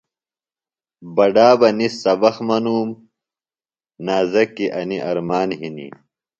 بڈا 1.15 1.49
بہ 1.59 1.69
ِنس 1.77 1.93
سبق 2.03 2.35
منُوم۔ 2.47 2.89
نازکیۡ 4.05 4.73
انیۡ 4.77 5.03
ارمان 5.09 5.49
ہِنیۡ 5.59 5.93